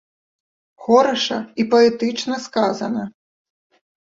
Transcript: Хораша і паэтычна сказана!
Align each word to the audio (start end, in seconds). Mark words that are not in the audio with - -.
Хораша 0.85 1.37
і 1.65 1.67
паэтычна 1.75 2.35
сказана! 2.47 3.03